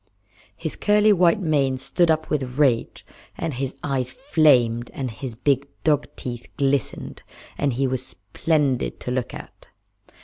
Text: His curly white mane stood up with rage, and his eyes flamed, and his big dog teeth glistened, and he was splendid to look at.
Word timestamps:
His 0.57 0.75
curly 0.75 1.13
white 1.13 1.39
mane 1.41 1.77
stood 1.77 2.09
up 2.09 2.31
with 2.31 2.57
rage, 2.57 3.05
and 3.37 3.53
his 3.53 3.75
eyes 3.83 4.11
flamed, 4.11 4.89
and 4.95 5.11
his 5.11 5.35
big 5.35 5.67
dog 5.83 6.07
teeth 6.15 6.47
glistened, 6.57 7.21
and 7.55 7.73
he 7.73 7.85
was 7.85 8.03
splendid 8.03 8.99
to 9.01 9.11
look 9.11 9.31
at. 9.31 9.67